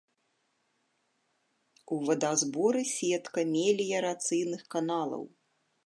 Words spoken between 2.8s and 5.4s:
сетка меліярацыйных каналаў.